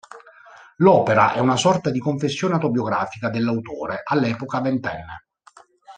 [0.77, 5.25] L'opera è una sorta di confessione autobiografica dell'autore, all'epoca ventenne.